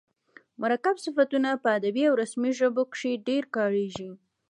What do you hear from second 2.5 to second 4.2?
ژبه کښي ډېر کاریږي.